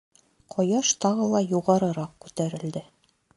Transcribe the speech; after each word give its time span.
Ҡояш 0.53 0.93
тағы 1.05 1.27
ла 1.33 1.41
юғарыраҡ 1.51 2.17
күтәрелде. 2.25 2.85